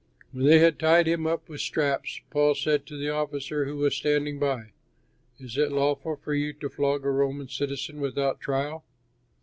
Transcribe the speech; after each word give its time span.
When 0.31 0.45
they 0.47 0.57
had 0.57 0.79
tied 0.79 1.07
him 1.07 1.27
up 1.27 1.47
with 1.47 1.61
straps, 1.61 2.21
Paul 2.31 2.55
said 2.55 2.87
to 2.87 2.97
the 2.97 3.11
officer 3.11 3.65
who 3.65 3.75
was 3.77 3.95
standing 3.95 4.39
by, 4.39 4.71
"Is 5.39 5.57
it 5.57 5.71
lawful 5.71 6.15
for 6.15 6.33
you 6.33 6.53
to 6.53 6.69
flog 6.71 7.05
a 7.05 7.11
Roman 7.11 7.49
citizen 7.49 8.01
without 8.01 8.41
trial?" 8.41 8.83